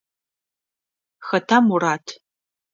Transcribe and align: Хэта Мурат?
Хэта 1.27 1.57
Мурат? 1.67 2.05